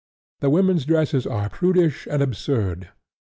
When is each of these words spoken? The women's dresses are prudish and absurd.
The 0.39 0.49
women's 0.49 0.85
dresses 0.85 1.27
are 1.27 1.47
prudish 1.47 2.07
and 2.09 2.23
absurd. 2.23 2.89